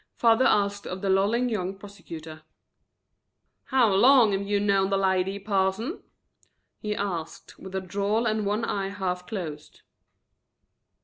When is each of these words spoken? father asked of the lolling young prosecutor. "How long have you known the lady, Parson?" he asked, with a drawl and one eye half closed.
father 0.15 0.45
asked 0.47 0.87
of 0.87 1.03
the 1.03 1.11
lolling 1.11 1.47
young 1.47 1.77
prosecutor. 1.77 2.41
"How 3.65 3.93
long 3.93 4.31
have 4.31 4.41
you 4.41 4.59
known 4.59 4.89
the 4.89 4.97
lady, 4.97 5.37
Parson?" 5.37 6.01
he 6.79 6.95
asked, 6.95 7.59
with 7.59 7.75
a 7.75 7.81
drawl 7.81 8.25
and 8.25 8.43
one 8.43 8.65
eye 8.65 8.89
half 8.89 9.27
closed. 9.27 9.83